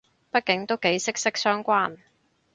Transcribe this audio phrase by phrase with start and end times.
[0.31, 1.99] 畢竟都幾息息相關